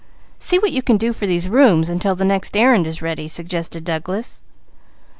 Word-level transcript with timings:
"See 0.39 0.57
what 0.57 0.71
you 0.71 0.81
can 0.81 0.97
do 0.97 1.13
for 1.13 1.27
these 1.27 1.47
rooms, 1.47 1.87
until 1.87 2.15
the 2.15 2.25
next 2.25 2.57
errand 2.57 2.87
is 2.87 3.03
ready," 3.03 3.27
suggested 3.27 3.83
Douglas. 3.83 4.41